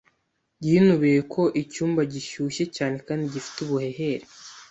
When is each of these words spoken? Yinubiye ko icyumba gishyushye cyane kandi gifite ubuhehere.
Yinubiye 0.65 1.19
ko 1.33 1.41
icyumba 1.61 2.01
gishyushye 2.13 2.63
cyane 2.75 2.95
kandi 3.07 3.25
gifite 3.33 3.57
ubuhehere. 3.61 4.25